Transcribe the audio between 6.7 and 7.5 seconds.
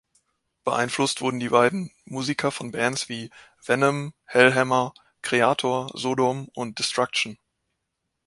Destruction.